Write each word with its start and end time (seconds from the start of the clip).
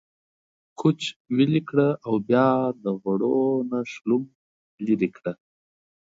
کوچ 0.79 0.99
ويلي 1.35 1.61
کړه 1.69 1.87
او 2.05 2.13
بيا 2.27 2.47
د 2.83 2.85
غوړو 3.01 3.39
نه 3.69 3.79
شلوم 3.91 4.23
ليرې 4.85 5.09
کړه۔ 5.17 5.33